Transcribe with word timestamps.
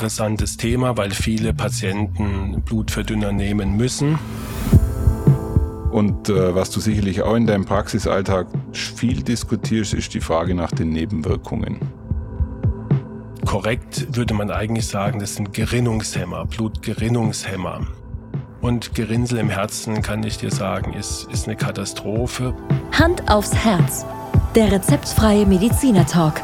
interessantes 0.00 0.56
Thema, 0.56 0.96
weil 0.96 1.10
viele 1.10 1.52
Patienten 1.52 2.62
Blutverdünner 2.62 3.32
nehmen 3.32 3.76
müssen. 3.76 4.18
Und 5.90 6.30
äh, 6.30 6.54
was 6.54 6.70
du 6.70 6.80
sicherlich 6.80 7.20
auch 7.20 7.34
in 7.34 7.46
deinem 7.46 7.66
Praxisalltag 7.66 8.46
viel 8.72 9.22
diskutierst, 9.22 9.92
ist 9.92 10.14
die 10.14 10.22
Frage 10.22 10.54
nach 10.54 10.70
den 10.70 10.88
Nebenwirkungen. 10.88 11.80
Korrekt 13.44 14.16
würde 14.16 14.32
man 14.32 14.50
eigentlich 14.50 14.86
sagen, 14.86 15.18
das 15.18 15.34
sind 15.34 15.52
Gerinnungshemmer, 15.52 16.46
Blutgerinnungshemmer. 16.46 17.86
Und 18.62 18.94
Gerinnsel 18.94 19.38
im 19.38 19.50
Herzen, 19.50 20.00
kann 20.00 20.22
ich 20.22 20.38
dir 20.38 20.50
sagen, 20.50 20.94
ist, 20.94 21.28
ist 21.30 21.46
eine 21.46 21.56
Katastrophe. 21.56 22.54
Hand 22.92 23.30
aufs 23.30 23.54
Herz. 23.54 24.06
Der 24.54 24.72
rezeptfreie 24.72 25.44
Mediziner 25.44 26.06
Talk. 26.06 26.40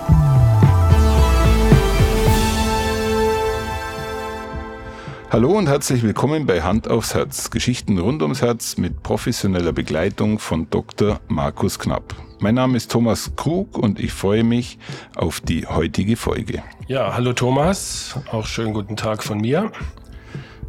Hallo 5.36 5.50
und 5.50 5.68
herzlich 5.68 6.02
willkommen 6.02 6.46
bei 6.46 6.62
Hand 6.62 6.88
aufs 6.88 7.14
Herz. 7.14 7.50
Geschichten 7.50 7.98
rund 7.98 8.22
ums 8.22 8.40
Herz 8.40 8.78
mit 8.78 9.02
professioneller 9.02 9.74
Begleitung 9.74 10.38
von 10.38 10.70
Dr. 10.70 11.20
Markus 11.28 11.78
Knapp. 11.78 12.14
Mein 12.40 12.54
Name 12.54 12.78
ist 12.78 12.90
Thomas 12.90 13.36
Krug 13.36 13.76
und 13.76 14.00
ich 14.00 14.14
freue 14.14 14.44
mich 14.44 14.78
auf 15.14 15.42
die 15.42 15.66
heutige 15.66 16.16
Folge. 16.16 16.62
Ja, 16.88 17.12
hallo 17.14 17.34
Thomas, 17.34 18.18
auch 18.32 18.46
schönen 18.46 18.72
guten 18.72 18.96
Tag 18.96 19.22
von 19.22 19.42
mir. 19.42 19.72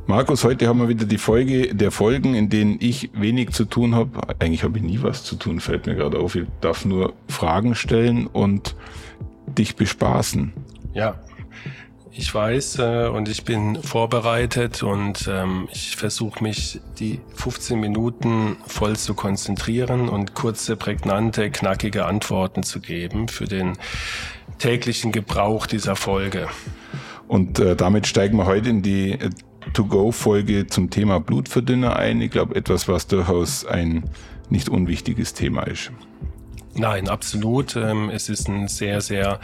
Markus, 0.05 0.43
heute 0.43 0.67
haben 0.67 0.81
wir 0.81 0.89
wieder 0.89 1.05
die 1.05 1.17
Folge 1.17 1.73
der 1.73 1.91
Folgen, 1.91 2.33
in 2.33 2.49
denen 2.49 2.75
ich 2.81 3.09
wenig 3.13 3.51
zu 3.51 3.63
tun 3.63 3.95
habe. 3.95 4.19
Eigentlich 4.39 4.65
habe 4.65 4.79
ich 4.79 4.83
nie 4.83 4.99
was 5.01 5.23
zu 5.23 5.37
tun, 5.37 5.61
fällt 5.61 5.85
mir 5.85 5.95
gerade 5.95 6.19
auf. 6.19 6.35
Ich 6.35 6.45
darf 6.59 6.83
nur 6.83 7.13
Fragen 7.29 7.73
stellen 7.73 8.27
und 8.27 8.75
dich 9.47 9.77
bespaßen. 9.77 10.51
Ja, 10.93 11.15
ich 12.17 12.33
weiß 12.33 12.79
äh, 12.79 13.07
und 13.07 13.29
ich 13.29 13.43
bin 13.43 13.81
vorbereitet 13.81 14.81
und 14.81 15.29
ähm, 15.31 15.67
ich 15.71 15.95
versuche 15.95 16.43
mich 16.43 16.79
die 16.99 17.19
15 17.35 17.79
Minuten 17.79 18.57
voll 18.65 18.95
zu 18.95 19.13
konzentrieren 19.13 20.09
und 20.09 20.33
kurze, 20.33 20.75
prägnante, 20.75 21.51
knackige 21.51 22.05
Antworten 22.05 22.63
zu 22.63 22.79
geben 22.79 23.27
für 23.27 23.45
den 23.45 23.77
täglichen 24.57 25.11
Gebrauch 25.11 25.67
dieser 25.67 25.95
Folge. 25.95 26.47
Und 27.27 27.59
äh, 27.59 27.75
damit 27.75 28.07
steigen 28.07 28.37
wir 28.37 28.45
heute 28.45 28.69
in 28.69 28.81
die 28.81 29.11
äh, 29.11 29.29
To-Go-Folge 29.73 30.65
zum 30.67 30.89
Thema 30.89 31.19
Blutverdünner 31.19 31.97
ein. 31.97 32.19
Ich 32.21 32.31
glaube, 32.31 32.55
etwas, 32.55 32.87
was 32.87 33.05
durchaus 33.07 33.63
ein 33.65 34.09
nicht 34.49 34.69
unwichtiges 34.69 35.33
Thema 35.33 35.63
ist. 35.63 35.91
Nein, 36.77 37.09
absolut. 37.09 37.75
Ähm, 37.75 38.09
es 38.09 38.29
ist 38.29 38.47
ein 38.47 38.67
sehr, 38.67 39.01
sehr 39.01 39.39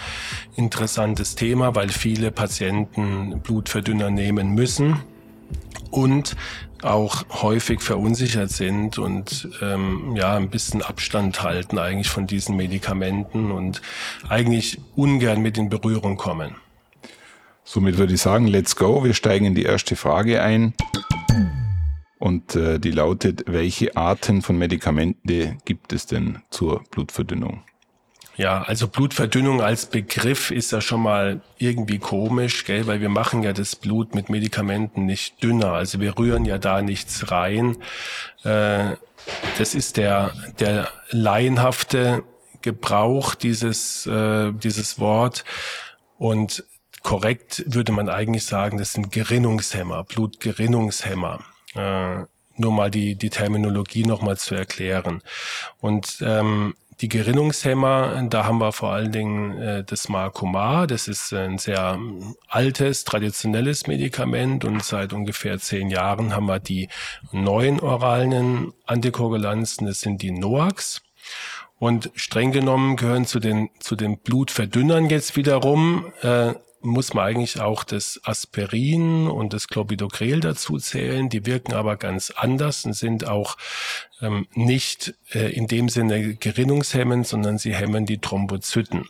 interessantes 0.56 1.36
Thema, 1.36 1.76
weil 1.76 1.90
viele 1.90 2.32
Patienten 2.32 3.40
Blutverdünner 3.40 4.12
nehmen 4.12 4.52
müssen 4.52 5.00
und 5.90 6.36
auch 6.84 7.24
häufig 7.42 7.82
verunsichert 7.82 8.52
sind 8.52 8.98
und 8.98 9.50
ähm, 9.62 10.16
ja 10.16 10.36
ein 10.36 10.50
bisschen 10.50 10.82
Abstand 10.82 11.42
halten 11.42 11.80
eigentlich 11.80 12.10
von 12.10 12.28
diesen 12.28 12.56
Medikamenten 12.56 13.52
und 13.52 13.82
eigentlich 14.30 14.80
ungern 14.96 15.42
mit 15.42 15.58
in 15.58 15.70
Berührung 15.70 16.18
kommen. 16.18 16.56
Somit 17.64 17.98
würde 17.98 18.14
ich 18.14 18.22
sagen, 18.22 18.46
let's 18.48 18.76
go. 18.76 19.04
Wir 19.04 19.14
steigen 19.14 19.46
in 19.46 19.56
die 19.56 19.64
erste 19.64 19.96
Frage 19.96 20.42
ein. 20.42 20.74
Und 22.24 22.56
äh, 22.56 22.80
die 22.80 22.92
lautet, 22.92 23.44
welche 23.48 23.98
Arten 23.98 24.42
von 24.42 24.58
Medikamente 24.58 25.58
gibt 25.66 25.92
es 25.92 26.06
denn 26.06 26.42
zur 26.52 26.82
Blutverdünnung? 26.90 27.64
Ja, 28.38 28.62
also 28.62 28.88
Blutverdünnung 28.88 29.60
als 29.60 29.88
Begriff 29.88 30.50
ist 30.50 30.72
ja 30.72 30.80
schon 30.80 31.02
mal 31.02 31.42
irgendwie 31.58 32.00
komisch, 32.00 32.64
gell, 32.64 32.88
weil 32.88 33.02
wir 33.02 33.10
machen 33.10 33.44
ja 33.44 33.52
das 33.52 33.76
Blut 33.76 34.16
mit 34.16 34.30
Medikamenten 34.30 35.06
nicht 35.06 35.44
dünner. 35.44 35.74
Also 35.74 36.00
wir 36.00 36.18
rühren 36.18 36.46
ja 36.46 36.58
da 36.60 36.82
nichts 36.82 37.30
rein. 37.30 37.76
Äh, 38.46 38.96
das 39.58 39.76
ist 39.76 39.98
der, 39.98 40.32
der 40.62 40.88
laienhafte 41.10 42.24
Gebrauch 42.62 43.36
dieses, 43.36 44.06
äh, 44.06 44.54
dieses 44.54 44.98
Wort. 44.98 45.44
Und 46.18 46.64
korrekt 47.02 47.66
würde 47.68 47.92
man 47.92 48.08
eigentlich 48.08 48.46
sagen, 48.46 48.78
das 48.78 48.94
sind 48.94 49.12
Gerinnungshemmer, 49.12 50.06
Blutgerinnungshemmer. 50.06 51.44
Äh, 51.76 52.26
nur 52.56 52.72
mal 52.72 52.92
die, 52.92 53.16
die 53.16 53.30
Terminologie 53.30 54.04
nochmal 54.04 54.38
zu 54.38 54.56
erklären. 54.56 55.22
Und 55.80 56.18
ähm, 56.22 56.76
die 57.02 57.10
Gerinnungshemmer, 57.10 58.28
da 58.30 58.46
haben 58.46 58.60
wir 58.60 58.72
vor 58.72 58.92
allen 58.94 59.12
Dingen 59.12 59.58
äh, 59.58 59.84
das 59.84 60.10
Marcomar. 60.10 60.88
Das 60.88 61.08
ist 61.08 61.34
ein 61.34 61.58
sehr 61.58 62.00
altes, 62.48 63.04
traditionelles 63.04 63.88
Medikament 63.88 64.66
und 64.66 64.84
seit 64.84 65.14
ungefähr 65.14 65.60
zehn 65.60 65.90
Jahren 65.90 66.36
haben 66.36 66.46
wir 66.46 66.60
die 66.60 66.90
neuen 67.32 67.80
oralen 67.80 68.74
Antikoagulanzen. 68.86 69.88
Das 69.88 70.02
sind 70.02 70.22
die 70.22 70.32
NOACs. 70.32 71.02
Und 71.80 72.12
streng 72.16 72.52
genommen 72.52 72.96
gehören 72.96 73.26
zu 73.26 73.40
den, 73.40 73.70
zu 73.80 73.96
den 73.96 74.20
Blutverdünnern 74.20 75.10
jetzt 75.10 75.36
wiederum 75.36 76.14
äh, 76.22 76.54
muss 76.84 77.14
man 77.14 77.26
eigentlich 77.26 77.60
auch 77.60 77.84
das 77.84 78.20
Aspirin 78.24 79.28
und 79.28 79.54
das 79.54 79.68
Clopidogrel 79.68 80.40
dazu 80.40 80.78
zählen. 80.78 81.30
Die 81.30 81.46
wirken 81.46 81.74
aber 81.74 81.98
ganz 81.98 82.32
anders 82.32 82.86
und 82.86 82.94
sind 82.94 83.28
auch 83.28 83.58
ähm, 84.22 84.48
nicht 84.54 85.14
äh, 85.34 85.52
in 85.54 85.68
dem 85.68 85.90
Sinne 85.90 86.36
gerinnungshemmend, 86.36 87.28
sondern 87.28 87.58
sie 87.58 87.74
hemmen 87.74 88.06
die 88.06 88.20
Thrombozyten. 88.20 89.06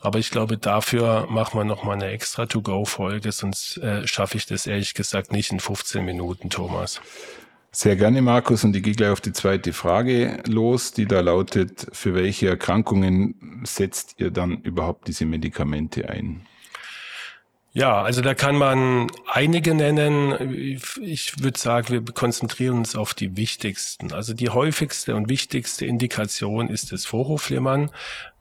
Aber 0.00 0.18
ich 0.18 0.30
glaube, 0.30 0.58
dafür 0.58 1.28
machen 1.30 1.58
wir 1.60 1.64
nochmal 1.64 1.94
eine 1.94 2.08
extra 2.08 2.46
To-Go-Folge, 2.46 3.30
sonst 3.30 3.76
äh, 3.78 4.06
schaffe 4.06 4.36
ich 4.36 4.46
das 4.46 4.66
ehrlich 4.66 4.94
gesagt 4.94 5.30
nicht 5.30 5.52
in 5.52 5.60
15 5.60 6.04
Minuten, 6.04 6.50
Thomas. 6.50 7.00
Sehr 7.74 7.96
gerne, 7.96 8.20
Markus. 8.20 8.64
Und 8.64 8.76
ich 8.76 8.82
gehe 8.82 8.94
gleich 8.94 9.10
auf 9.10 9.22
die 9.22 9.32
zweite 9.32 9.72
Frage 9.72 10.42
los, 10.46 10.92
die 10.92 11.06
da 11.06 11.20
lautet, 11.20 11.86
für 11.92 12.14
welche 12.14 12.48
Erkrankungen 12.48 13.62
setzt 13.64 14.16
ihr 14.18 14.30
dann 14.30 14.58
überhaupt 14.58 15.08
diese 15.08 15.24
Medikamente 15.24 16.10
ein? 16.10 16.42
Ja, 17.74 18.02
also 18.02 18.20
da 18.20 18.34
kann 18.34 18.56
man 18.56 19.10
einige 19.26 19.74
nennen. 19.74 20.78
Ich 21.00 21.42
würde 21.42 21.58
sagen, 21.58 21.88
wir 21.88 22.02
konzentrieren 22.12 22.78
uns 22.78 22.94
auf 22.96 23.14
die 23.14 23.34
wichtigsten. 23.36 24.12
Also 24.12 24.34
die 24.34 24.50
häufigste 24.50 25.16
und 25.16 25.30
wichtigste 25.30 25.86
Indikation 25.86 26.68
ist 26.68 26.92
das 26.92 27.06
Vorhofflimmern. 27.06 27.90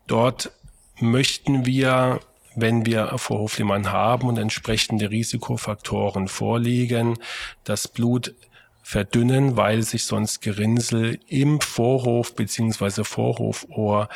Dort 0.06 0.52
möchten 1.00 1.66
wir, 1.66 2.20
wenn 2.56 2.86
wir 2.86 3.18
Vorhofflimmern 3.18 3.94
haben 3.94 4.28
und 4.28 4.38
entsprechende 4.38 5.09
Risikofaktoren 5.09 6.28
vorliegen, 6.28 7.18
das 7.64 7.88
Blut 7.88 8.36
verdünnen, 8.84 9.56
weil 9.56 9.84
sich 9.84 10.03
sonst 10.03 10.41
Gerinnsel 10.41 11.20
im 11.28 11.62
Vorhof 11.62 12.36
beziehungsweise 12.36 13.06
Vorhofohr 13.06 14.09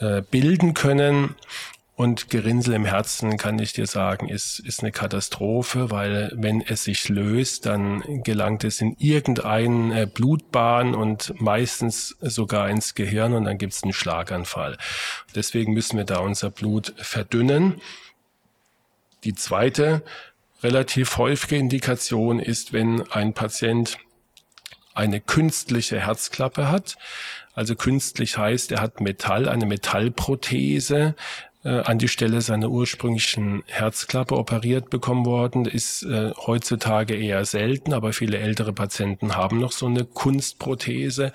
äh, 0.00 0.20
bilden 0.20 0.74
können. 0.74 1.34
Und 1.96 2.28
Gerinnsel 2.28 2.74
im 2.74 2.84
Herzen, 2.84 3.36
kann 3.36 3.56
ich 3.60 3.72
dir 3.72 3.86
sagen, 3.86 4.28
ist, 4.28 4.58
ist 4.58 4.80
eine 4.80 4.90
Katastrophe, 4.90 5.92
weil 5.92 6.32
wenn 6.34 6.60
es 6.60 6.82
sich 6.84 7.08
löst, 7.08 7.66
dann 7.66 8.02
gelangt 8.24 8.64
es 8.64 8.80
in 8.80 8.96
irgendeine 8.98 10.08
Blutbahn 10.08 10.96
und 10.96 11.40
meistens 11.40 12.16
sogar 12.20 12.68
ins 12.68 12.96
Gehirn 12.96 13.32
und 13.32 13.44
dann 13.44 13.58
gibt 13.58 13.74
es 13.74 13.84
einen 13.84 13.92
Schlaganfall. 13.92 14.76
Deswegen 15.36 15.72
müssen 15.72 15.96
wir 15.96 16.04
da 16.04 16.18
unser 16.18 16.50
Blut 16.50 16.94
verdünnen. 16.96 17.80
Die 19.22 19.34
zweite 19.34 20.02
relativ 20.64 21.16
häufige 21.16 21.56
Indikation 21.56 22.40
ist, 22.40 22.72
wenn 22.72 23.08
ein 23.12 23.34
Patient 23.34 23.98
eine 24.94 25.20
künstliche 25.20 26.00
Herzklappe 26.00 26.70
hat. 26.70 26.96
Also 27.54 27.76
künstlich 27.76 28.36
heißt, 28.36 28.72
er 28.72 28.80
hat 28.80 29.00
Metall, 29.00 29.48
eine 29.48 29.66
Metallprothese, 29.66 31.14
äh, 31.64 31.80
an 31.80 31.98
die 31.98 32.08
Stelle 32.08 32.40
seiner 32.40 32.70
ursprünglichen 32.70 33.64
Herzklappe 33.66 34.36
operiert 34.36 34.90
bekommen 34.90 35.26
worden. 35.26 35.64
Ist 35.64 36.02
äh, 36.02 36.32
heutzutage 36.36 37.14
eher 37.14 37.44
selten, 37.44 37.92
aber 37.92 38.12
viele 38.12 38.38
ältere 38.38 38.72
Patienten 38.72 39.34
haben 39.34 39.58
noch 39.58 39.72
so 39.72 39.86
eine 39.86 40.04
Kunstprothese. 40.04 41.32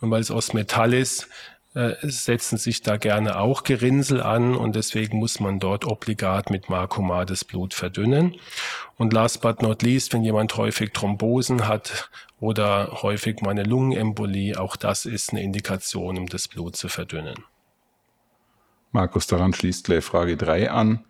Und 0.00 0.10
weil 0.10 0.20
es 0.20 0.30
aus 0.30 0.52
Metall 0.54 0.94
ist, 0.94 1.28
äh, 1.74 1.94
setzen 2.02 2.58
sich 2.58 2.82
da 2.82 2.98
gerne 2.98 3.38
auch 3.38 3.64
Gerinnsel 3.64 4.20
an 4.20 4.54
und 4.54 4.76
deswegen 4.76 5.18
muss 5.18 5.40
man 5.40 5.58
dort 5.58 5.86
obligat 5.86 6.50
mit 6.50 6.68
Marcomar 6.68 7.24
das 7.24 7.44
Blut 7.44 7.72
verdünnen. 7.72 8.34
Und 8.98 9.12
last 9.12 9.40
but 9.40 9.62
not 9.62 9.82
least, 9.82 10.12
wenn 10.12 10.22
jemand 10.22 10.56
häufig 10.58 10.92
Thrombosen 10.92 11.66
hat 11.66 12.10
oder 12.40 13.02
häufig 13.02 13.40
mal 13.40 13.50
eine 13.50 13.62
Lungenembolie, 13.62 14.60
auch 14.60 14.76
das 14.76 15.06
ist 15.06 15.30
eine 15.30 15.42
Indikation, 15.42 16.18
um 16.18 16.26
das 16.26 16.46
Blut 16.46 16.76
zu 16.76 16.88
verdünnen. 16.88 17.36
Markus, 18.92 19.26
daran 19.26 19.54
schließt 19.54 19.84
gleich 19.84 20.04
Frage 20.04 20.36
3 20.36 20.70
an. 20.70 21.04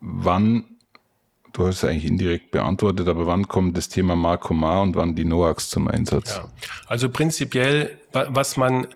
Wann, 0.00 0.64
du 1.52 1.66
hast 1.66 1.78
es 1.78 1.84
eigentlich 1.84 2.04
indirekt 2.04 2.50
beantwortet, 2.50 3.08
aber 3.08 3.26
wann 3.26 3.46
kommt 3.48 3.76
das 3.76 3.88
Thema 3.88 4.16
Markomar 4.16 4.82
und 4.82 4.96
wann 4.96 5.14
die 5.14 5.24
NOAX 5.24 5.70
zum 5.70 5.88
Einsatz? 5.88 6.36
Ja. 6.36 6.48
Also 6.86 7.08
prinzipiell, 7.08 7.98
was 8.12 8.56
man 8.56 8.88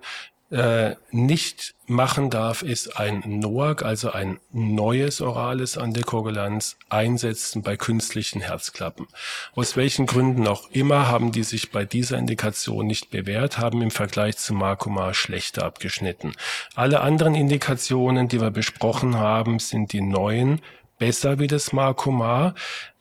äh, 0.50 0.94
nicht 1.10 1.74
machen 1.86 2.30
darf, 2.30 2.62
ist 2.62 2.98
ein 2.98 3.22
NOAC, 3.26 3.82
also 3.82 4.10
ein 4.12 4.38
neues 4.52 5.20
orales 5.20 5.76
Antikoagulanz, 5.76 6.76
einsetzen 6.88 7.62
bei 7.62 7.76
künstlichen 7.76 8.40
Herzklappen. 8.40 9.06
Aus 9.54 9.76
welchen 9.76 10.06
Gründen 10.06 10.46
auch 10.46 10.70
immer 10.70 11.08
haben 11.08 11.32
die 11.32 11.42
sich 11.42 11.70
bei 11.72 11.84
dieser 11.84 12.18
Indikation 12.18 12.86
nicht 12.86 13.10
bewährt, 13.10 13.58
haben 13.58 13.82
im 13.82 13.90
Vergleich 13.90 14.36
zu 14.36 14.54
Marcomar 14.54 15.14
schlechter 15.14 15.64
abgeschnitten. 15.64 16.32
Alle 16.74 17.00
anderen 17.00 17.34
Indikationen, 17.34 18.28
die 18.28 18.40
wir 18.40 18.50
besprochen 18.50 19.16
haben, 19.16 19.58
sind 19.58 19.92
die 19.92 20.00
neuen 20.00 20.60
besser 20.98 21.38
wie 21.38 21.46
das 21.46 21.72
Marcomar 21.72 22.54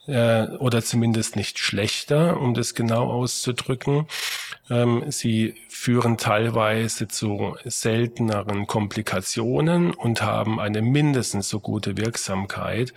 äh, 0.08 0.48
oder 0.58 0.84
zumindest 0.84 1.36
nicht 1.36 1.60
schlechter, 1.60 2.40
um 2.40 2.54
das 2.54 2.76
genau 2.76 3.10
auszudrücken. 3.10 4.08
Ähm, 4.70 5.04
sie 5.10 5.56
führen 5.70 6.18
teilweise 6.18 7.08
zu 7.08 7.56
selteneren 7.66 8.68
Komplikationen 8.68 9.92
und 9.94 10.22
haben 10.22 10.60
eine 10.60 10.82
mindestens 10.82 11.50
so 11.50 11.60
gute 11.60 11.98
Wirksamkeit 11.98 12.94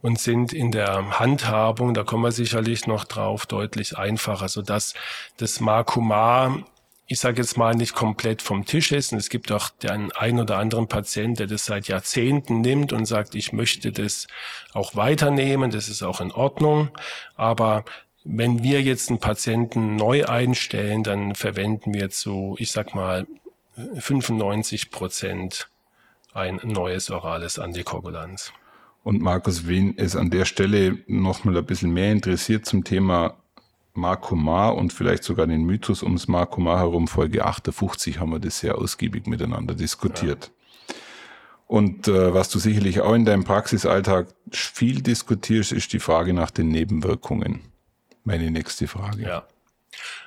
und 0.00 0.18
sind 0.18 0.52
in 0.52 0.72
der 0.72 1.18
Handhabung, 1.20 1.94
da 1.94 2.02
kommen 2.02 2.24
wir 2.24 2.32
sicherlich 2.32 2.86
noch 2.86 3.04
drauf, 3.04 3.46
deutlich 3.46 3.96
einfacher, 3.96 4.48
sodass 4.48 4.94
das 5.36 5.60
Markumar 5.60 6.64
ich 7.12 7.20
sage 7.20 7.42
jetzt 7.42 7.58
mal, 7.58 7.74
nicht 7.74 7.94
komplett 7.94 8.40
vom 8.40 8.64
Tisch 8.64 8.90
ist. 8.90 9.12
Und 9.12 9.18
es 9.18 9.28
gibt 9.28 9.52
auch 9.52 9.68
den 9.68 10.12
einen 10.12 10.40
oder 10.40 10.56
anderen 10.56 10.88
Patient, 10.88 11.38
der 11.38 11.46
das 11.46 11.66
seit 11.66 11.86
Jahrzehnten 11.86 12.62
nimmt 12.62 12.94
und 12.94 13.04
sagt, 13.04 13.34
ich 13.34 13.52
möchte 13.52 13.92
das 13.92 14.28
auch 14.72 14.96
weiternehmen, 14.96 15.70
das 15.70 15.88
ist 15.90 16.02
auch 16.02 16.22
in 16.22 16.32
Ordnung. 16.32 16.88
Aber 17.36 17.84
wenn 18.24 18.62
wir 18.62 18.82
jetzt 18.82 19.10
einen 19.10 19.18
Patienten 19.18 19.96
neu 19.96 20.24
einstellen, 20.24 21.02
dann 21.02 21.34
verwenden 21.34 21.94
wir 21.94 22.10
zu, 22.10 22.56
ich 22.58 22.70
sag 22.70 22.94
mal, 22.94 23.26
95 23.76 24.90
Prozent 24.90 25.68
ein 26.34 26.60
neues 26.62 27.10
orales 27.10 27.58
Antikoagulanz. 27.58 28.52
Und 29.02 29.20
Markus, 29.20 29.66
wen 29.66 29.96
es 29.98 30.14
an 30.14 30.30
der 30.30 30.44
Stelle 30.44 30.98
noch 31.06 31.44
mal 31.44 31.56
ein 31.56 31.66
bisschen 31.66 31.92
mehr 31.92 32.12
interessiert 32.12 32.66
zum 32.66 32.84
Thema 32.84 33.34
Markomar 33.94 34.76
und 34.76 34.92
vielleicht 34.92 35.24
sogar 35.24 35.46
den 35.46 35.64
Mythos 35.64 36.02
ums 36.02 36.28
Markomar 36.28 36.78
herum, 36.78 37.08
Folge 37.08 37.44
58 37.44 38.20
haben 38.20 38.30
wir 38.30 38.38
das 38.38 38.60
sehr 38.60 38.78
ausgiebig 38.78 39.26
miteinander 39.26 39.74
diskutiert. 39.74 40.46
Ja. 40.46 40.94
Und 41.66 42.06
äh, 42.06 42.32
was 42.32 42.48
du 42.50 42.58
sicherlich 42.58 43.00
auch 43.00 43.14
in 43.14 43.24
deinem 43.24 43.44
Praxisalltag 43.44 44.28
viel 44.50 45.02
diskutierst, 45.02 45.72
ist 45.72 45.92
die 45.92 46.00
Frage 46.00 46.32
nach 46.32 46.50
den 46.50 46.68
Nebenwirkungen. 46.68 47.71
Meine 48.24 48.50
nächste 48.50 48.86
Frage. 48.88 49.22
Ja. 49.22 49.46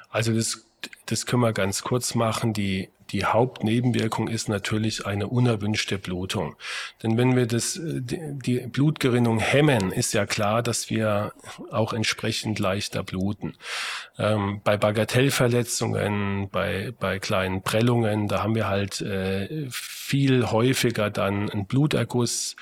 Also 0.10 0.34
das, 0.34 0.66
das 1.06 1.26
können 1.26 1.42
wir 1.42 1.54
ganz 1.54 1.82
kurz 1.82 2.16
machen. 2.16 2.54
Die 2.54 2.90
die 3.12 3.26
Hauptnebenwirkung 3.26 4.28
ist 4.28 4.50
natürlich 4.50 5.06
eine 5.06 5.28
unerwünschte 5.28 5.98
Blutung. 5.98 6.56
Denn 7.04 7.18
wenn 7.18 7.36
wir 7.36 7.46
das, 7.46 7.80
die 7.82 8.60
Blutgerinnung 8.68 9.40
hemmen, 9.40 9.92
ist 9.92 10.14
ja 10.14 10.26
klar, 10.26 10.64
dass 10.64 10.90
wir 10.90 11.34
auch 11.72 11.94
entsprechend 11.94 12.60
leichter 12.60 13.04
bluten. 13.04 13.54
Ähm, 14.18 14.62
bei 14.64 14.78
Bagatellverletzungen, 14.78 16.50
bei, 16.50 16.94
bei 17.00 17.20
kleinen 17.20 17.62
Prellungen, 17.62 18.28
da 18.28 18.42
haben 18.42 18.56
wir 18.56 18.68
halt 18.68 19.02
äh, 19.02 19.68
viel 19.70 20.52
häufiger 20.52 21.10
dann 21.10 21.50
einen 21.50 21.68
Bluterguss, 21.68 22.56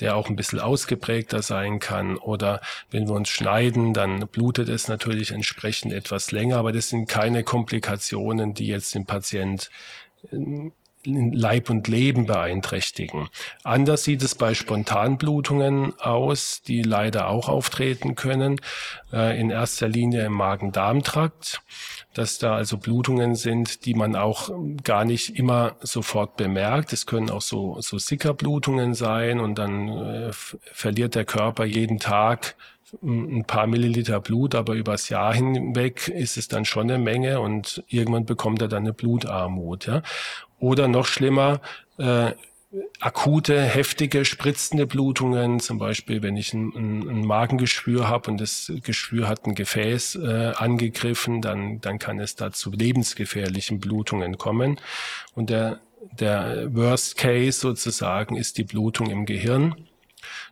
der 0.00 0.16
auch 0.16 0.28
ein 0.28 0.36
bisschen 0.36 0.58
ausgeprägter 0.58 1.42
sein 1.42 1.78
kann. 1.78 2.16
Oder 2.16 2.60
wenn 2.90 3.06
wir 3.06 3.14
uns 3.14 3.28
schneiden, 3.28 3.94
dann 3.94 4.26
blutet 4.28 4.68
es 4.68 4.88
natürlich 4.88 5.30
entsprechend 5.30 5.92
etwas 5.92 6.32
länger, 6.32 6.56
aber 6.56 6.72
das 6.72 6.88
sind 6.88 7.08
keine 7.08 7.44
Komplikationen, 7.44 8.54
die 8.54 8.66
jetzt 8.66 8.94
den 8.94 9.06
Patient 9.06 9.70
in 10.30 10.72
Leib 11.04 11.70
und 11.70 11.88
Leben 11.88 12.26
beeinträchtigen. 12.26 13.28
Anders 13.64 14.04
sieht 14.04 14.22
es 14.22 14.34
bei 14.34 14.54
Spontanblutungen 14.54 15.98
aus, 15.98 16.62
die 16.62 16.82
leider 16.82 17.28
auch 17.28 17.48
auftreten 17.48 18.14
können, 18.14 18.60
äh, 19.12 19.38
in 19.38 19.50
erster 19.50 19.88
Linie 19.88 20.26
im 20.26 20.32
Magen-Darm-Trakt 20.34 21.62
dass 22.14 22.38
da 22.38 22.54
also 22.54 22.76
Blutungen 22.76 23.34
sind, 23.34 23.86
die 23.86 23.94
man 23.94 24.16
auch 24.16 24.50
gar 24.84 25.04
nicht 25.04 25.36
immer 25.36 25.76
sofort 25.80 26.36
bemerkt. 26.36 26.92
Es 26.92 27.06
können 27.06 27.30
auch 27.30 27.40
so, 27.40 27.80
so 27.80 27.98
Sickerblutungen 27.98 28.94
sein 28.94 29.40
und 29.40 29.58
dann 29.58 29.88
äh, 29.88 30.30
verliert 30.32 31.14
der 31.14 31.24
Körper 31.24 31.64
jeden 31.64 31.98
Tag 31.98 32.54
ein 33.02 33.44
paar 33.46 33.66
Milliliter 33.66 34.20
Blut, 34.20 34.54
aber 34.54 34.74
übers 34.74 35.08
Jahr 35.08 35.32
hinweg 35.32 36.08
ist 36.08 36.36
es 36.36 36.48
dann 36.48 36.66
schon 36.66 36.90
eine 36.90 36.98
Menge 36.98 37.40
und 37.40 37.82
irgendwann 37.88 38.26
bekommt 38.26 38.60
er 38.60 38.68
dann 38.68 38.82
eine 38.82 38.92
Blutarmut. 38.92 39.86
Ja? 39.86 40.02
Oder 40.62 40.86
noch 40.86 41.06
schlimmer, 41.06 41.60
äh, 41.98 42.34
akute, 43.00 43.60
heftige, 43.60 44.24
spritzende 44.24 44.86
Blutungen, 44.86 45.58
zum 45.58 45.78
Beispiel 45.78 46.22
wenn 46.22 46.36
ich 46.36 46.54
ein, 46.54 46.72
ein, 46.76 47.08
ein 47.08 47.26
Magengeschwür 47.26 48.08
habe 48.08 48.30
und 48.30 48.40
das 48.40 48.72
Geschwür 48.84 49.26
hat 49.26 49.44
ein 49.44 49.56
Gefäß 49.56 50.14
äh, 50.14 50.52
angegriffen, 50.56 51.42
dann, 51.42 51.80
dann 51.80 51.98
kann 51.98 52.20
es 52.20 52.36
da 52.36 52.52
zu 52.52 52.70
lebensgefährlichen 52.70 53.80
Blutungen 53.80 54.38
kommen. 54.38 54.80
Und 55.34 55.50
der, 55.50 55.80
der 56.20 56.72
Worst 56.72 57.18
Case 57.18 57.58
sozusagen 57.58 58.36
ist 58.36 58.56
die 58.56 58.64
Blutung 58.64 59.10
im 59.10 59.26
Gehirn, 59.26 59.74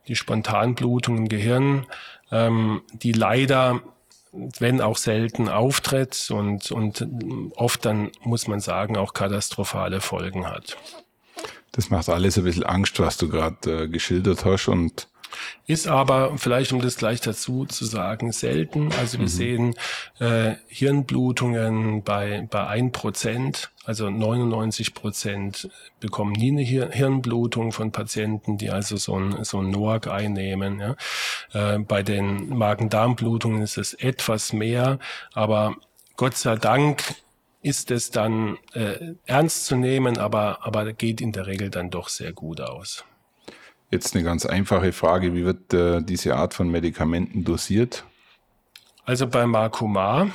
die 0.08 0.16
Spontanblutung 0.16 1.18
im 1.18 1.28
Gehirn, 1.28 1.86
ähm, 2.32 2.82
die 2.94 3.12
leider 3.12 3.80
wenn 4.32 4.80
auch 4.80 4.96
selten 4.96 5.48
auftritt 5.48 6.30
und, 6.30 6.70
und 6.70 7.06
oft 7.56 7.84
dann, 7.84 8.10
muss 8.22 8.46
man 8.46 8.60
sagen, 8.60 8.96
auch 8.96 9.12
katastrophale 9.12 10.00
Folgen 10.00 10.46
hat. 10.46 10.76
Das 11.72 11.90
macht 11.90 12.08
alles 12.08 12.36
ein 12.36 12.44
bisschen 12.44 12.64
Angst, 12.64 12.98
was 12.98 13.16
du 13.16 13.28
gerade 13.28 13.84
äh, 13.84 13.88
geschildert 13.88 14.44
hast 14.44 14.68
und 14.68 15.08
ist 15.66 15.86
aber, 15.86 16.36
vielleicht 16.38 16.72
um 16.72 16.80
das 16.80 16.96
gleich 16.96 17.20
dazu 17.20 17.64
zu 17.66 17.84
sagen, 17.84 18.32
selten. 18.32 18.90
Also 18.98 19.18
wir 19.18 19.24
mhm. 19.24 19.28
sehen 19.28 19.74
äh, 20.18 20.54
Hirnblutungen 20.68 22.02
bei, 22.02 22.46
bei 22.50 22.66
ein 22.66 22.92
Prozent, 22.92 23.70
also 23.84 24.10
99 24.10 24.94
Prozent 24.94 25.68
bekommen 26.00 26.32
nie 26.32 26.50
eine 26.50 26.62
Hir 26.62 26.90
Hirnblutung 26.90 27.72
von 27.72 27.92
Patienten, 27.92 28.58
die 28.58 28.70
also 28.70 28.96
so 28.96 29.18
ein, 29.18 29.44
so 29.44 29.58
ein 29.58 29.70
NOAC 29.70 30.08
einnehmen. 30.08 30.80
Ja. 30.80 30.96
Äh, 31.52 31.78
bei 31.78 32.02
den 32.02 32.48
Magen-Darm-Blutungen 32.50 33.62
ist 33.62 33.78
es 33.78 33.94
etwas 33.94 34.52
mehr, 34.52 34.98
aber 35.32 35.76
Gott 36.16 36.36
sei 36.36 36.56
Dank 36.56 37.02
ist 37.62 37.90
es 37.90 38.10
dann 38.10 38.58
äh, 38.72 39.14
ernst 39.26 39.66
zu 39.66 39.76
nehmen, 39.76 40.18
aber, 40.18 40.66
aber 40.66 40.92
geht 40.92 41.20
in 41.20 41.32
der 41.32 41.46
Regel 41.46 41.70
dann 41.70 41.90
doch 41.90 42.08
sehr 42.08 42.32
gut 42.32 42.60
aus. 42.60 43.04
Jetzt 43.90 44.14
eine 44.14 44.22
ganz 44.22 44.46
einfache 44.46 44.92
Frage, 44.92 45.34
wie 45.34 45.44
wird 45.44 45.74
äh, 45.74 46.00
diese 46.00 46.36
Art 46.36 46.54
von 46.54 46.70
Medikamenten 46.70 47.44
dosiert? 47.44 48.04
Also 49.04 49.26
bei 49.26 49.46
Marcumar 49.46 50.28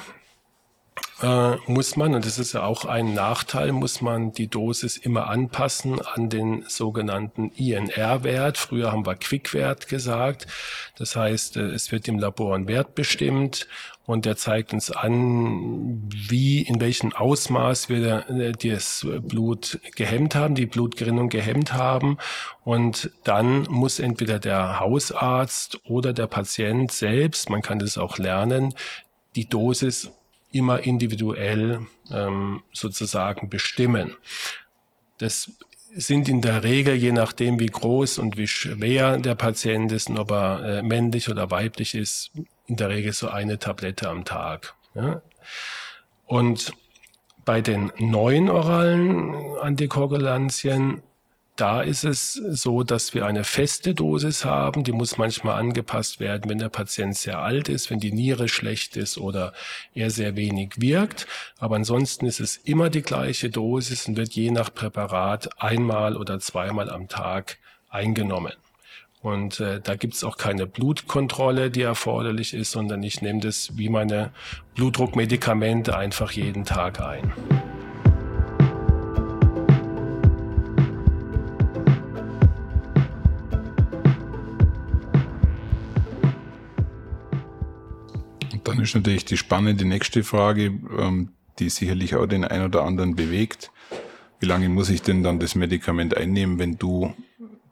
äh, 1.22 1.56
muss 1.68 1.96
man, 1.96 2.14
und 2.14 2.26
das 2.26 2.40
ist 2.40 2.54
ja 2.54 2.64
auch 2.64 2.84
ein 2.84 3.14
Nachteil, 3.14 3.72
muss 3.72 4.02
man 4.02 4.34
die 4.34 4.48
Dosis 4.48 4.98
immer 4.98 5.28
anpassen 5.28 6.02
an 6.02 6.30
den 6.30 6.66
sogenannten 6.68 7.52
INR-Wert. 7.52 8.58
Früher 8.58 8.92
haben 8.92 9.06
wir 9.06 9.16
Quick-Wert 9.16 9.88
gesagt. 9.88 10.48
Das 10.98 11.16
heißt, 11.16 11.56
äh, 11.56 11.68
es 11.68 11.92
wird 11.94 12.10
im 12.10 12.20
Labor 12.20 12.56
ein 12.56 12.68
Wert 12.68 12.96
bestimmt 12.96 13.68
und 14.06 14.26
der 14.26 14.36
zeigt 14.36 14.74
uns 14.74 14.92
an, 14.92 16.04
wie, 16.14 16.62
in 16.62 16.82
welchem 16.82 17.14
Ausmaß 17.14 17.88
wir 17.88 18.30
äh, 18.30 18.52
das 18.52 19.08
Blut 19.22 19.80
gehemmt 19.96 20.36
haben, 20.36 20.54
die 20.54 20.66
Blutgerinnung 20.66 21.30
gehemmt 21.30 21.74
haben. 21.74 22.18
Und 22.66 23.12
dann 23.24 23.64
muss 23.70 24.00
entweder 24.00 24.40
der 24.40 24.82
Hausarzt 24.82 25.80
oder 25.86 26.12
der 26.12 26.28
Patient 26.28 26.92
selbst, 26.92 27.50
man 27.50 27.62
kann 27.62 27.80
das 27.80 27.98
auch 27.98 28.18
lernen, 28.18 28.74
die 29.36 29.48
Dosis 29.48 30.12
immer 30.56 30.80
individuell 30.80 31.86
ähm, 32.12 32.64
sozusagen 32.72 33.50
bestimmen. 33.50 34.16
Das 35.18 35.52
sind 35.94 36.30
in 36.30 36.42
der 36.42 36.64
Regel, 36.64 36.96
je 36.96 37.12
nachdem 37.12 37.60
wie 37.60 37.68
groß 37.68 38.20
und 38.20 38.38
wie 38.38 38.48
schwer 38.48 39.18
der 39.18 39.36
Patient 39.36 39.92
ist 39.92 40.10
und 40.10 40.18
ob 40.18 40.32
er 40.32 40.64
äh, 40.64 40.82
männlich 40.82 41.30
oder 41.30 41.52
weiblich 41.52 41.94
ist, 41.94 42.32
in 42.68 42.78
der 42.78 42.90
Regel 42.90 43.14
so 43.14 43.30
eine 43.30 43.60
Tablette 43.60 44.10
am 44.10 44.26
Tag. 44.26 44.76
Ja? 44.94 45.22
Und 46.26 46.74
bei 47.44 47.62
den 47.62 47.92
neuen 47.98 48.50
oralen 48.50 49.36
Antikoagulantien 49.62 51.04
da 51.56 51.82
ist 51.82 52.04
es 52.04 52.34
so, 52.34 52.84
dass 52.84 53.14
wir 53.14 53.26
eine 53.26 53.44
feste 53.44 53.94
Dosis 53.94 54.44
haben. 54.44 54.84
Die 54.84 54.92
muss 54.92 55.18
manchmal 55.18 55.58
angepasst 55.58 56.20
werden, 56.20 56.50
wenn 56.50 56.58
der 56.58 56.70
Patient 56.70 57.16
sehr 57.16 57.40
alt 57.40 57.70
ist, 57.70 57.90
wenn 57.90 58.00
die 58.00 58.12
Niere 58.12 58.50
schlecht 58.50 58.98
ist 58.98 59.18
oder 59.18 59.54
er 59.94 60.10
sehr 60.10 60.36
wenig 60.36 60.74
wirkt. 60.78 61.28
Aber 61.58 61.78
ansonsten 61.78 62.26
ist 62.26 62.42
es 62.42 62.58
immer 62.58 62.90
die 62.90 63.02
gleiche 63.02 63.50
Dosis 63.50 64.08
und 64.08 64.18
wird 64.18 64.34
je 64.34 64.52
nach 64.52 64.74
Präparat 64.74 65.62
einmal 65.62 66.18
oder 66.18 66.40
zweimal 66.40 66.90
am 66.90 67.08
Tag 67.08 67.58
eingenommen. 67.90 68.54
Und 69.22 69.60
äh, 69.60 69.80
da 69.82 69.96
gibt's 69.96 70.24
auch 70.24 70.38
keine 70.38 70.68
Blutkontrolle, 70.68 71.72
die 71.72 71.82
erforderlich 71.82 72.54
ist, 72.54 72.72
sondern 72.72 73.02
ich 73.02 73.22
nehme 73.22 73.40
das 73.40 73.76
wie 73.76 73.90
meine 73.90 74.32
Blutdruckmedikamente 74.76 75.98
einfach 75.98 76.32
jeden 76.32 76.66
Tag 76.66 77.02
ein. 77.02 77.34
Ist 88.80 88.96
natürlich 88.96 89.26
die 89.26 89.38
spannende 89.38 89.86
nächste 89.86 90.24
Frage, 90.24 90.74
ähm, 90.98 91.30
die 91.60 91.70
sicherlich 91.70 92.16
auch 92.16 92.26
den 92.26 92.44
ein 92.44 92.64
oder 92.64 92.84
anderen 92.84 93.16
bewegt. 93.16 93.72
Wie 94.40 94.46
lange 94.46 94.70
muss 94.70 94.90
ich 94.90 95.02
denn 95.02 95.24
dann 95.24 95.40
das 95.40 95.56
Medikament 95.56 96.18
einnehmen, 96.18 96.60
wenn 96.60 96.78
du 96.78 97.14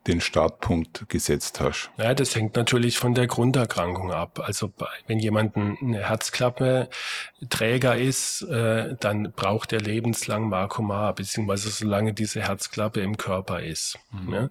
den 0.07 0.21
Startpunkt 0.21 1.07
gesetzt 1.09 1.59
hast? 1.61 1.89
Ja, 1.97 2.13
das 2.13 2.35
hängt 2.35 2.55
natürlich 2.55 2.97
von 2.97 3.13
der 3.13 3.27
Grunderkrankung 3.27 4.11
ab. 4.11 4.41
Also 4.43 4.71
wenn 5.07 5.19
jemand 5.19 5.55
eine 5.55 6.07
Herzklappe 6.07 6.89
Träger 7.49 7.97
ist, 7.97 8.41
äh, 8.43 8.95
dann 8.99 9.31
braucht 9.35 9.73
er 9.73 9.81
lebenslang 9.81 10.49
Markomar, 10.49 11.13
beziehungsweise 11.15 11.69
solange 11.69 12.13
diese 12.13 12.41
Herzklappe 12.41 13.01
im 13.01 13.17
Körper 13.17 13.61
ist. 13.61 13.97
Mhm. 14.11 14.49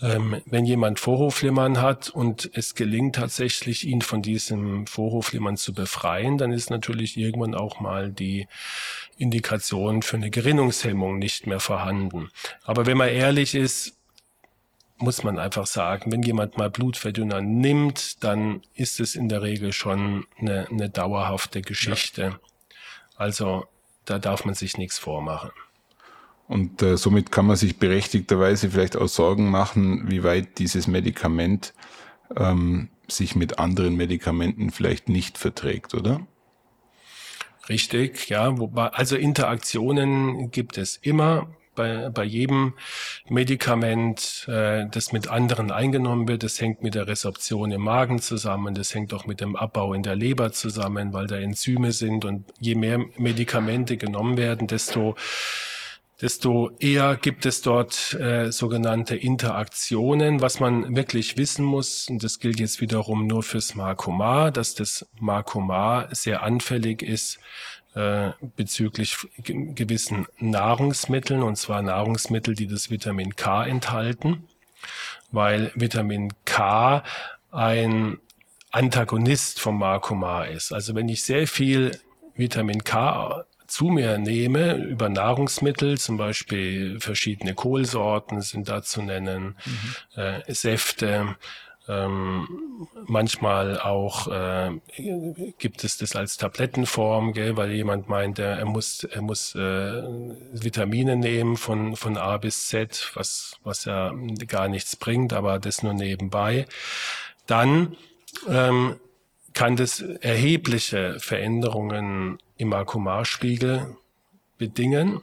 Ähm, 0.00 0.42
wenn 0.46 0.64
jemand 0.64 1.00
Vorhofflimmern 1.00 1.80
hat 1.80 2.10
und 2.10 2.50
es 2.54 2.74
gelingt 2.74 3.16
tatsächlich, 3.16 3.86
ihn 3.86 4.02
von 4.02 4.22
diesem 4.22 4.86
Vorhofflimmern 4.86 5.56
zu 5.56 5.72
befreien, 5.72 6.38
dann 6.38 6.52
ist 6.52 6.70
natürlich 6.70 7.16
irgendwann 7.16 7.54
auch 7.54 7.80
mal 7.80 8.10
die 8.10 8.46
Indikation 9.16 10.02
für 10.02 10.16
eine 10.16 10.30
Gerinnungshemmung 10.30 11.18
nicht 11.18 11.46
mehr 11.46 11.60
vorhanden. 11.60 12.30
Aber 12.64 12.86
wenn 12.86 12.96
man 12.96 13.08
ehrlich 13.08 13.54
ist, 13.54 13.97
muss 14.98 15.22
man 15.22 15.38
einfach 15.38 15.66
sagen, 15.66 16.12
wenn 16.12 16.22
jemand 16.22 16.58
mal 16.58 16.70
Blutverdünner 16.70 17.40
nimmt, 17.40 18.22
dann 18.24 18.62
ist 18.74 19.00
es 19.00 19.14
in 19.14 19.28
der 19.28 19.42
Regel 19.42 19.72
schon 19.72 20.26
eine, 20.38 20.68
eine 20.68 20.90
dauerhafte 20.90 21.62
Geschichte. 21.62 22.22
Ja. 22.22 22.40
Also 23.16 23.66
da 24.04 24.18
darf 24.18 24.44
man 24.44 24.54
sich 24.54 24.76
nichts 24.76 24.98
vormachen. 24.98 25.50
Und 26.48 26.82
äh, 26.82 26.96
somit 26.96 27.30
kann 27.30 27.46
man 27.46 27.56
sich 27.56 27.78
berechtigterweise 27.78 28.70
vielleicht 28.70 28.96
auch 28.96 29.08
Sorgen 29.08 29.50
machen, 29.50 30.10
wie 30.10 30.24
weit 30.24 30.58
dieses 30.58 30.86
Medikament 30.86 31.74
ähm, 32.36 32.88
sich 33.06 33.36
mit 33.36 33.58
anderen 33.58 33.96
Medikamenten 33.96 34.70
vielleicht 34.70 35.08
nicht 35.08 35.36
verträgt, 35.36 35.94
oder? 35.94 36.26
Richtig, 37.68 38.30
ja. 38.30 38.58
Wobei, 38.58 38.88
also 38.88 39.16
Interaktionen 39.16 40.50
gibt 40.50 40.78
es 40.78 40.96
immer 40.96 41.48
bei, 41.78 42.10
bei 42.10 42.24
jedem 42.24 42.74
Medikament, 43.28 44.46
äh, 44.48 44.86
das 44.90 45.12
mit 45.12 45.28
anderen 45.28 45.70
eingenommen 45.70 46.28
wird. 46.28 46.42
Das 46.42 46.60
hängt 46.60 46.82
mit 46.82 46.94
der 46.94 47.06
Resorption 47.06 47.70
im 47.70 47.82
Magen 47.82 48.20
zusammen. 48.20 48.74
Das 48.74 48.94
hängt 48.94 49.14
auch 49.14 49.26
mit 49.26 49.40
dem 49.40 49.56
Abbau 49.56 49.94
in 49.94 50.02
der 50.02 50.16
Leber 50.16 50.52
zusammen, 50.52 51.12
weil 51.12 51.28
da 51.28 51.36
Enzyme 51.36 51.92
sind. 51.92 52.24
Und 52.24 52.44
je 52.58 52.74
mehr 52.74 52.98
Medikamente 53.16 53.96
genommen 53.96 54.36
werden, 54.36 54.66
desto 54.66 55.14
desto 56.20 56.72
eher 56.80 57.16
gibt 57.16 57.46
es 57.46 57.62
dort 57.62 58.12
äh, 58.14 58.50
sogenannte 58.50 59.14
Interaktionen. 59.14 60.40
Was 60.40 60.58
man 60.58 60.96
wirklich 60.96 61.36
wissen 61.36 61.64
muss, 61.64 62.08
und 62.08 62.24
das 62.24 62.40
gilt 62.40 62.58
jetzt 62.58 62.80
wiederum 62.80 63.28
nur 63.28 63.44
fürs 63.44 63.76
Markomar, 63.76 64.50
dass 64.50 64.74
das 64.74 65.06
Markomar 65.20 66.08
sehr 66.12 66.42
anfällig 66.42 67.02
ist 67.02 67.38
äh, 67.98 68.30
bezüglich 68.56 69.16
gewissen 69.42 70.26
Nahrungsmitteln, 70.38 71.42
und 71.42 71.56
zwar 71.56 71.82
Nahrungsmittel, 71.82 72.54
die 72.54 72.68
das 72.68 72.90
Vitamin 72.90 73.34
K 73.34 73.64
enthalten, 73.64 74.44
weil 75.32 75.72
Vitamin 75.74 76.32
K 76.44 77.02
ein 77.50 78.18
Antagonist 78.70 79.58
vom 79.58 79.78
Markomar 79.78 80.46
ist. 80.46 80.72
Also 80.72 80.94
wenn 80.94 81.08
ich 81.08 81.24
sehr 81.24 81.48
viel 81.48 81.98
Vitamin 82.36 82.84
K 82.84 83.44
zu 83.66 83.86
mir 83.86 84.16
nehme 84.18 84.76
über 84.76 85.08
Nahrungsmittel, 85.08 85.98
zum 85.98 86.18
Beispiel 86.18 87.00
verschiedene 87.00 87.54
Kohlsorten 87.54 88.42
sind 88.42 88.68
da 88.68 88.82
zu 88.82 89.02
nennen, 89.02 89.56
mhm. 90.14 90.22
äh, 90.22 90.54
Säfte, 90.54 91.36
ähm, 91.88 92.86
manchmal 93.06 93.80
auch 93.80 94.28
äh, 94.28 94.78
gibt 95.58 95.84
es 95.84 95.96
das 95.96 96.14
als 96.14 96.36
Tablettenform, 96.36 97.32
gell, 97.32 97.56
weil 97.56 97.72
jemand 97.72 98.08
meint, 98.08 98.38
er, 98.38 98.64
muss, 98.66 99.04
er 99.04 99.22
muss 99.22 99.54
äh, 99.54 100.02
Vitamine 100.52 101.16
nehmen 101.16 101.56
von, 101.56 101.96
von 101.96 102.16
A 102.18 102.36
bis 102.36 102.68
Z, 102.68 103.10
was, 103.14 103.56
was 103.64 103.86
ja 103.86 104.12
gar 104.46 104.68
nichts 104.68 104.96
bringt, 104.96 105.32
aber 105.32 105.58
das 105.58 105.82
nur 105.82 105.94
nebenbei. 105.94 106.66
Dann 107.46 107.96
ähm, 108.46 108.96
kann 109.54 109.76
das 109.76 110.00
erhebliche 110.00 111.18
Veränderungen 111.18 112.38
im 112.58 112.72
Akumarspiegel 112.72 113.96
bedingen. 114.58 115.22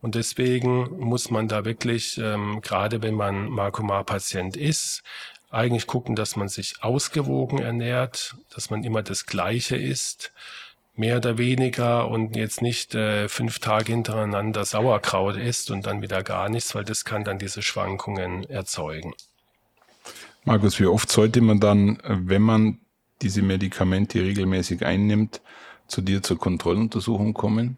Und 0.00 0.14
deswegen 0.14 1.00
muss 1.00 1.30
man 1.30 1.48
da 1.48 1.64
wirklich, 1.64 2.18
ähm, 2.18 2.60
gerade 2.62 3.02
wenn 3.02 3.14
man 3.14 3.48
Markomar-Patient 3.48 4.56
ist, 4.56 5.02
eigentlich 5.50 5.86
gucken, 5.86 6.16
dass 6.16 6.36
man 6.36 6.48
sich 6.48 6.82
ausgewogen 6.82 7.58
ernährt, 7.58 8.36
dass 8.54 8.70
man 8.70 8.84
immer 8.84 9.02
das 9.02 9.26
Gleiche 9.26 9.76
isst, 9.76 10.32
mehr 10.94 11.18
oder 11.18 11.38
weniger 11.38 12.08
und 12.08 12.34
jetzt 12.36 12.60
nicht 12.60 12.94
äh, 12.94 13.28
fünf 13.28 13.60
Tage 13.60 13.92
hintereinander 13.92 14.64
Sauerkraut 14.64 15.36
isst 15.36 15.70
und 15.70 15.86
dann 15.86 16.02
wieder 16.02 16.22
gar 16.22 16.48
nichts, 16.48 16.74
weil 16.74 16.84
das 16.84 17.04
kann 17.04 17.24
dann 17.24 17.38
diese 17.38 17.62
Schwankungen 17.62 18.44
erzeugen. 18.50 19.14
Markus, 20.44 20.80
wie 20.80 20.86
oft 20.86 21.10
sollte 21.10 21.40
man 21.40 21.60
dann, 21.60 21.98
wenn 22.04 22.42
man 22.42 22.80
diese 23.22 23.42
Medikamente 23.42 24.20
regelmäßig 24.20 24.84
einnimmt, 24.84 25.40
zu 25.86 26.00
dir 26.00 26.22
zur 26.22 26.38
Kontrolluntersuchung 26.38 27.34
kommen? 27.34 27.76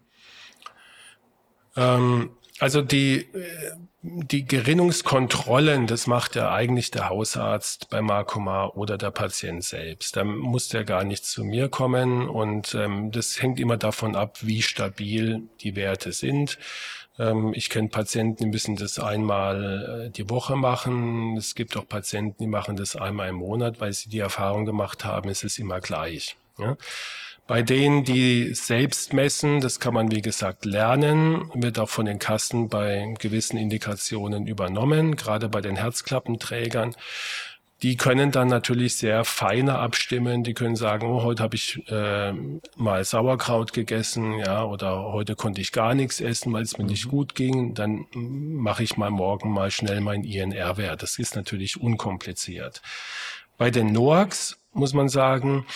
Ähm, 1.76 2.30
also 2.60 2.82
die, 2.82 3.26
die 4.02 4.44
Gerinnungskontrollen, 4.44 5.86
das 5.86 6.06
macht 6.06 6.36
ja 6.36 6.52
eigentlich 6.52 6.90
der 6.90 7.08
Hausarzt 7.08 7.90
bei 7.90 8.00
Markoma 8.00 8.66
oder 8.66 8.96
der 8.96 9.10
Patient 9.10 9.64
selbst. 9.64 10.16
Da 10.16 10.24
muss 10.24 10.68
der 10.68 10.84
gar 10.84 11.04
nicht 11.04 11.24
zu 11.24 11.44
mir 11.44 11.68
kommen 11.68 12.28
und 12.28 12.74
ähm, 12.74 13.10
das 13.10 13.42
hängt 13.42 13.60
immer 13.60 13.76
davon 13.76 14.16
ab, 14.16 14.38
wie 14.40 14.62
stabil 14.62 15.42
die 15.60 15.76
Werte 15.76 16.12
sind. 16.12 16.58
Ähm, 17.18 17.52
ich 17.54 17.68
kenne 17.68 17.88
Patienten, 17.88 18.44
die 18.44 18.50
müssen 18.50 18.76
das 18.76 18.98
einmal 18.98 20.06
äh, 20.06 20.10
die 20.10 20.30
Woche 20.30 20.56
machen. 20.56 21.36
Es 21.36 21.54
gibt 21.54 21.76
auch 21.76 21.86
Patienten, 21.86 22.36
die 22.40 22.46
machen 22.46 22.76
das 22.76 22.96
einmal 22.96 23.28
im 23.28 23.36
Monat, 23.36 23.80
weil 23.80 23.92
sie 23.92 24.08
die 24.08 24.20
Erfahrung 24.20 24.64
gemacht 24.64 25.04
haben, 25.04 25.28
es 25.28 25.44
ist 25.44 25.58
immer 25.58 25.80
gleich. 25.80 26.36
Ja? 26.58 26.76
Bei 27.50 27.62
denen, 27.62 28.04
die 28.04 28.54
selbst 28.54 29.12
messen, 29.12 29.60
das 29.60 29.80
kann 29.80 29.92
man 29.92 30.12
wie 30.12 30.22
gesagt 30.22 30.64
lernen, 30.64 31.50
wird 31.52 31.80
auch 31.80 31.88
von 31.88 32.06
den 32.06 32.20
Kassen 32.20 32.68
bei 32.68 33.12
gewissen 33.18 33.56
Indikationen 33.56 34.46
übernommen, 34.46 35.16
gerade 35.16 35.48
bei 35.48 35.60
den 35.60 35.74
Herzklappenträgern. 35.74 36.94
Die 37.82 37.96
können 37.96 38.30
dann 38.30 38.46
natürlich 38.46 38.98
sehr 38.98 39.24
feiner 39.24 39.80
abstimmen. 39.80 40.44
Die 40.44 40.54
können 40.54 40.76
sagen, 40.76 41.08
oh, 41.08 41.24
heute 41.24 41.42
habe 41.42 41.56
ich 41.56 41.82
äh, 41.88 42.32
mal 42.76 43.02
Sauerkraut 43.04 43.72
gegessen, 43.72 44.38
ja, 44.38 44.62
oder 44.62 45.02
heute 45.12 45.34
konnte 45.34 45.60
ich 45.60 45.72
gar 45.72 45.96
nichts 45.96 46.20
essen, 46.20 46.52
weil 46.52 46.62
es 46.62 46.78
mir 46.78 46.84
nicht 46.84 47.06
mhm. 47.06 47.10
gut 47.10 47.34
ging. 47.34 47.74
Dann 47.74 48.06
mache 48.14 48.84
ich 48.84 48.96
mal 48.96 49.10
morgen 49.10 49.50
mal 49.50 49.72
schnell 49.72 50.00
mein 50.00 50.22
INR-Wert. 50.22 51.02
Das 51.02 51.18
ist 51.18 51.34
natürlich 51.34 51.80
unkompliziert. 51.80 52.80
Bei 53.58 53.72
den 53.72 53.90
NOACs 53.90 54.56
muss 54.72 54.94
man 54.94 55.08
sagen, 55.08 55.66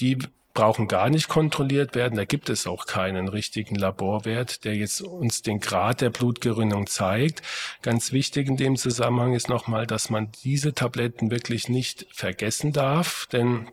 die 0.00 0.18
brauchen 0.54 0.86
gar 0.86 1.10
nicht 1.10 1.28
kontrolliert 1.28 1.94
werden. 1.94 2.16
Da 2.16 2.24
gibt 2.24 2.48
es 2.48 2.66
auch 2.66 2.86
keinen 2.86 3.28
richtigen 3.28 3.74
Laborwert, 3.74 4.64
der 4.64 4.76
jetzt 4.76 5.02
uns 5.02 5.42
den 5.42 5.58
Grad 5.58 6.00
der 6.00 6.10
Blutgerinnung 6.10 6.86
zeigt. 6.86 7.42
Ganz 7.82 8.12
wichtig 8.12 8.46
in 8.46 8.56
dem 8.56 8.76
Zusammenhang 8.76 9.34
ist 9.34 9.48
nochmal, 9.48 9.86
dass 9.86 10.10
man 10.10 10.30
diese 10.44 10.72
Tabletten 10.72 11.30
wirklich 11.30 11.68
nicht 11.68 12.06
vergessen 12.12 12.72
darf, 12.72 13.26
denn 13.32 13.68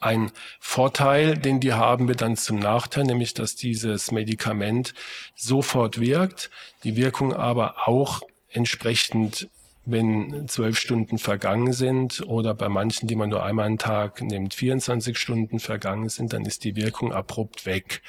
ein 0.00 0.30
Vorteil, 0.60 1.38
den 1.38 1.60
die 1.60 1.72
haben, 1.72 2.08
wird 2.08 2.22
dann 2.22 2.36
zum 2.36 2.58
Nachteil, 2.58 3.04
nämlich 3.04 3.34
dass 3.34 3.54
dieses 3.54 4.10
Medikament 4.10 4.94
sofort 5.34 6.00
wirkt, 6.00 6.50
die 6.84 6.96
Wirkung 6.96 7.32
aber 7.34 7.88
auch 7.88 8.22
entsprechend 8.50 9.48
wenn 9.86 10.48
zwölf 10.48 10.78
Stunden 10.78 11.16
vergangen 11.18 11.72
sind 11.72 12.22
oder 12.26 12.54
bei 12.54 12.68
manchen, 12.68 13.06
die 13.06 13.14
man 13.14 13.30
nur 13.30 13.44
einmal 13.44 13.66
einen 13.66 13.78
Tag 13.78 14.20
nimmt, 14.20 14.52
24 14.52 15.16
Stunden 15.16 15.60
vergangen 15.60 16.08
sind, 16.08 16.32
dann 16.32 16.44
ist 16.44 16.64
die 16.64 16.76
Wirkung 16.76 17.12
abrupt 17.12 17.66
weg. 17.66 18.02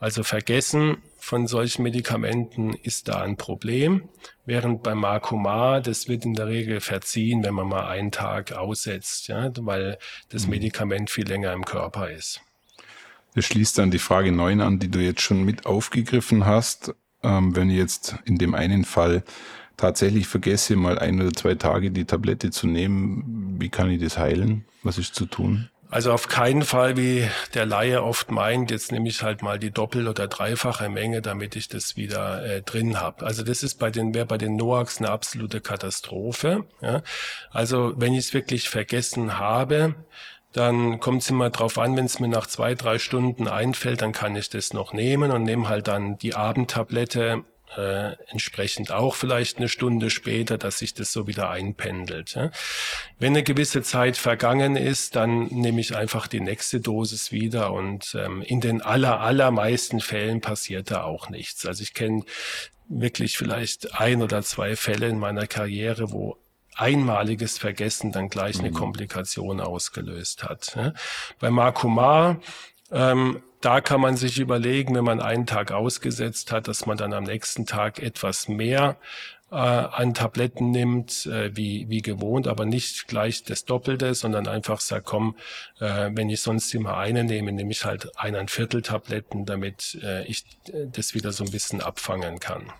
Also 0.00 0.22
Vergessen 0.22 0.98
von 1.18 1.48
solchen 1.48 1.82
Medikamenten 1.82 2.72
ist 2.72 3.08
da 3.08 3.20
ein 3.20 3.36
Problem, 3.36 4.08
während 4.46 4.84
beim 4.84 4.98
Markomar, 4.98 5.80
das 5.80 6.06
wird 6.06 6.24
in 6.24 6.34
der 6.34 6.46
Regel 6.46 6.80
verziehen, 6.80 7.42
wenn 7.42 7.54
man 7.54 7.68
mal 7.68 7.88
einen 7.88 8.12
Tag 8.12 8.52
aussetzt, 8.52 9.26
ja, 9.26 9.50
weil 9.58 9.98
das 10.28 10.44
mhm. 10.44 10.50
Medikament 10.50 11.10
viel 11.10 11.26
länger 11.26 11.52
im 11.52 11.64
Körper 11.64 12.10
ist. 12.10 12.40
Das 13.34 13.44
schließt 13.44 13.76
dann 13.78 13.90
die 13.90 13.98
Frage 13.98 14.30
9 14.30 14.60
an, 14.60 14.78
die 14.78 14.88
du 14.88 15.00
jetzt 15.00 15.20
schon 15.20 15.44
mit 15.44 15.66
aufgegriffen 15.66 16.46
hast. 16.46 16.94
Ähm, 17.22 17.56
wenn 17.56 17.68
jetzt 17.68 18.14
in 18.24 18.38
dem 18.38 18.54
einen 18.54 18.84
Fall 18.84 19.24
tatsächlich 19.78 20.26
vergesse, 20.26 20.76
mal 20.76 20.98
ein 20.98 21.20
oder 21.20 21.32
zwei 21.32 21.54
Tage 21.54 21.90
die 21.90 22.04
Tablette 22.04 22.50
zu 22.50 22.66
nehmen, 22.66 23.56
wie 23.58 23.70
kann 23.70 23.90
ich 23.90 24.02
das 24.02 24.18
heilen? 24.18 24.66
Was 24.82 24.98
ist 24.98 25.14
zu 25.14 25.24
tun? 25.24 25.70
Also 25.90 26.12
auf 26.12 26.28
keinen 26.28 26.62
Fall, 26.62 26.98
wie 26.98 27.26
der 27.54 27.64
Laie 27.64 28.02
oft 28.02 28.30
meint, 28.30 28.70
jetzt 28.70 28.92
nehme 28.92 29.08
ich 29.08 29.22
halt 29.22 29.42
mal 29.42 29.58
die 29.58 29.70
doppel- 29.70 30.06
oder 30.06 30.28
dreifache 30.28 30.90
Menge, 30.90 31.22
damit 31.22 31.56
ich 31.56 31.68
das 31.68 31.96
wieder 31.96 32.44
äh, 32.44 32.60
drin 32.60 33.00
habe. 33.00 33.24
Also 33.24 33.42
das 33.42 33.62
ist 33.62 33.76
bei 33.76 33.90
den 33.90 34.12
wäre 34.12 34.26
bei 34.26 34.36
den 34.36 34.56
Noax 34.56 34.98
eine 34.98 35.08
absolute 35.08 35.62
Katastrophe. 35.62 36.64
Ja? 36.82 37.02
Also 37.50 37.94
wenn 37.96 38.12
ich 38.12 38.26
es 38.26 38.34
wirklich 38.34 38.68
vergessen 38.68 39.38
habe, 39.38 39.94
dann 40.52 41.00
kommt 41.00 41.22
es 41.22 41.30
immer 41.30 41.48
drauf 41.48 41.78
an, 41.78 41.96
wenn 41.96 42.04
es 42.04 42.20
mir 42.20 42.28
nach 42.28 42.46
zwei, 42.46 42.74
drei 42.74 42.98
Stunden 42.98 43.48
einfällt, 43.48 44.02
dann 44.02 44.12
kann 44.12 44.36
ich 44.36 44.50
das 44.50 44.74
noch 44.74 44.92
nehmen 44.92 45.30
und 45.30 45.44
nehme 45.44 45.70
halt 45.70 45.88
dann 45.88 46.18
die 46.18 46.34
Abendtablette 46.34 47.44
äh, 47.76 48.12
entsprechend 48.28 48.90
auch 48.92 49.14
vielleicht 49.14 49.58
eine 49.58 49.68
Stunde 49.68 50.10
später, 50.10 50.58
dass 50.58 50.78
sich 50.78 50.94
das 50.94 51.12
so 51.12 51.26
wieder 51.26 51.50
einpendelt. 51.50 52.34
Ja. 52.34 52.50
Wenn 53.18 53.32
eine 53.32 53.42
gewisse 53.42 53.82
Zeit 53.82 54.16
vergangen 54.16 54.76
ist, 54.76 55.16
dann 55.16 55.46
nehme 55.46 55.80
ich 55.80 55.96
einfach 55.96 56.26
die 56.26 56.40
nächste 56.40 56.80
Dosis 56.80 57.32
wieder 57.32 57.72
und 57.72 58.16
ähm, 58.18 58.42
in 58.42 58.60
den 58.60 58.82
aller, 58.82 59.20
allermeisten 59.20 60.00
Fällen 60.00 60.40
passiert 60.40 60.90
da 60.90 61.04
auch 61.04 61.28
nichts. 61.28 61.66
Also 61.66 61.82
ich 61.82 61.94
kenne 61.94 62.24
wirklich 62.88 63.36
vielleicht 63.36 63.94
ein 63.94 64.22
oder 64.22 64.42
zwei 64.42 64.74
Fälle 64.76 65.08
in 65.08 65.18
meiner 65.18 65.46
Karriere, 65.46 66.10
wo 66.10 66.38
einmaliges 66.74 67.58
Vergessen 67.58 68.12
dann 68.12 68.28
gleich 68.28 68.58
eine 68.58 68.70
mhm. 68.70 68.74
Komplikation 68.74 69.60
ausgelöst 69.60 70.44
hat. 70.44 70.78
Bei 71.40 71.50
Markumar 71.50 72.40
ähm, 72.90 73.42
da 73.60 73.80
kann 73.80 74.00
man 74.00 74.16
sich 74.16 74.38
überlegen, 74.38 74.94
wenn 74.94 75.04
man 75.04 75.20
einen 75.20 75.46
Tag 75.46 75.72
ausgesetzt 75.72 76.52
hat, 76.52 76.68
dass 76.68 76.86
man 76.86 76.96
dann 76.96 77.12
am 77.12 77.24
nächsten 77.24 77.66
Tag 77.66 78.00
etwas 78.00 78.48
mehr 78.48 78.96
äh, 79.50 79.54
an 79.56 80.14
Tabletten 80.14 80.70
nimmt, 80.70 81.26
äh, 81.26 81.56
wie, 81.56 81.88
wie 81.88 82.02
gewohnt, 82.02 82.46
aber 82.46 82.66
nicht 82.66 83.08
gleich 83.08 83.44
das 83.44 83.64
Doppelte, 83.64 84.14
sondern 84.14 84.46
einfach 84.46 84.80
sagt, 84.80 85.06
komm, 85.06 85.36
äh, 85.80 86.10
wenn 86.12 86.30
ich 86.30 86.40
sonst 86.40 86.72
immer 86.74 86.96
eine 86.98 87.24
nehme, 87.24 87.52
nehme 87.52 87.72
ich 87.72 87.84
halt 87.84 88.10
ein 88.18 88.48
Viertel 88.48 88.82
Tabletten, 88.82 89.46
damit 89.46 89.98
äh, 90.02 90.24
ich 90.26 90.44
äh, 90.66 90.86
das 90.92 91.14
wieder 91.14 91.32
so 91.32 91.44
ein 91.44 91.50
bisschen 91.50 91.80
abfangen 91.80 92.40
kann. 92.40 92.70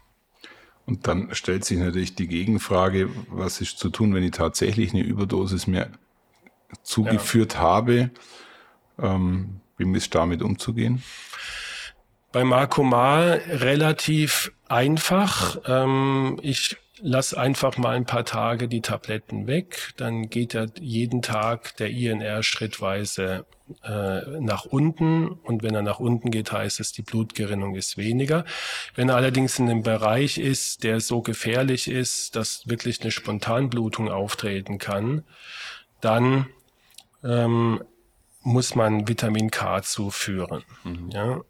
Und 0.87 1.07
dann 1.07 1.35
stellt 1.35 1.65
sich 1.65 1.79
natürlich 1.79 2.15
die 2.15 2.29
Gegenfrage, 2.29 3.11
was 3.29 3.61
ist 3.61 3.79
zu 3.79 3.91
tun, 3.91 4.15
wenn 4.15 4.23
ich 4.23 4.31
tatsächlich 4.31 4.95
eine 4.95 5.03
Überdosis 5.03 5.67
mir 5.67 5.91
zugeführt 6.83 7.55
ja. 7.55 7.61
habe? 7.61 8.11
Ähm, 8.99 9.61
wie 9.79 9.97
ist 9.97 10.15
damit 10.15 10.43
umzugehen? 10.43 11.03
Bei 12.33 12.45
Marco 12.45 12.83
Mal 12.83 13.41
relativ 13.49 14.53
einfach. 14.69 15.59
Ähm, 15.67 16.39
ich 16.43 16.77
lasse 17.01 17.39
einfach 17.39 17.77
mal 17.79 17.97
ein 17.97 18.05
paar 18.05 18.25
Tage 18.25 18.69
die 18.69 18.81
Tabletten 18.81 19.47
weg. 19.47 19.93
Dann 19.97 20.29
geht 20.29 20.53
ja 20.55 20.67
jeden 20.79 21.23
Tag 21.23 21.77
der 21.77 21.91
INR 21.91 22.43
schrittweise 22.43 23.47
äh, 23.83 24.41
nach 24.41 24.65
unten. 24.65 25.29
Und 25.29 25.63
wenn 25.63 25.75
er 25.75 25.83
nach 25.83 26.01
unten 26.01 26.31
geht, 26.31 26.53
heißt 26.53 26.81
es, 26.81 26.93
die 26.93 27.03
Blutgerinnung 27.03 27.77
ist 27.77 27.97
weniger. 27.97 28.45
Wenn 28.95 29.09
er 29.09 29.17
allerdings 29.17 29.59
in 29.59 29.71
einem 29.71 29.83
Bereich 29.83 30.39
ist, 30.39 30.85
der 30.85 31.01
so 31.01 31.23
gefährlich 31.23 31.89
ist, 31.89 32.37
dass 32.37 32.69
wirklich 32.69 33.01
eine 33.01 33.11
Spontanblutung 33.11 34.11
auftreten 34.11 34.79
kann, 34.79 35.25
dann 36.01 36.47
ähm, 37.25 37.83
muss 38.43 38.75
man 38.75 39.09
Vitamin 39.09 39.51
K 39.51 39.83
zuführen. 39.83 40.65
Mhm. 40.85 41.11
Ja? 41.11 41.41